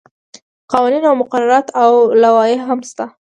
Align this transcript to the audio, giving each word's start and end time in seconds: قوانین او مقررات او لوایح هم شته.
قوانین 0.71 1.03
او 1.09 1.15
مقررات 1.23 1.67
او 1.83 1.93
لوایح 2.21 2.59
هم 2.69 2.79
شته. 2.89 3.05